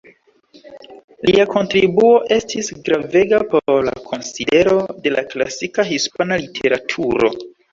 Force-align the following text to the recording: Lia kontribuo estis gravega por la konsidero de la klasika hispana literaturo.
Lia 1.29 1.43
kontribuo 1.51 2.13
estis 2.37 2.71
gravega 2.87 3.41
por 3.53 3.85
la 3.91 3.95
konsidero 4.09 4.81
de 5.05 5.15
la 5.17 5.25
klasika 5.35 5.89
hispana 5.93 6.43
literaturo. 6.49 7.33